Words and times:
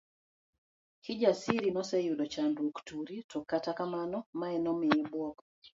Kijasiri 1.03 1.67
noseyudo 1.75 2.23
chandruok 2.33 2.77
turi, 2.87 3.17
to 3.31 3.37
akata 3.43 3.71
kamano 3.79 4.17
mae 4.39 4.57
nomiye 4.63 5.01
buok. 5.11 5.35